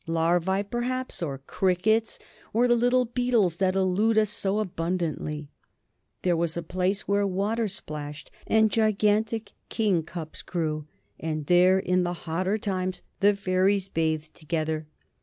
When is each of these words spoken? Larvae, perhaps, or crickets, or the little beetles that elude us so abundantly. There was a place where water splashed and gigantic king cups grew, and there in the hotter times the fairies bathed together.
Larvae, 0.07 0.63
perhaps, 0.63 1.21
or 1.21 1.37
crickets, 1.37 2.17
or 2.53 2.67
the 2.67 2.73
little 2.73 3.05
beetles 3.05 3.57
that 3.57 3.75
elude 3.75 4.17
us 4.17 4.31
so 4.31 4.57
abundantly. 4.57 5.49
There 6.23 6.35
was 6.35 6.57
a 6.57 6.63
place 6.63 7.07
where 7.07 7.27
water 7.27 7.67
splashed 7.67 8.31
and 8.47 8.71
gigantic 8.71 9.51
king 9.69 10.01
cups 10.01 10.41
grew, 10.41 10.87
and 11.19 11.45
there 11.45 11.77
in 11.77 12.01
the 12.01 12.13
hotter 12.25 12.57
times 12.57 13.03
the 13.19 13.35
fairies 13.35 13.89
bathed 13.89 14.33
together. 14.33 14.87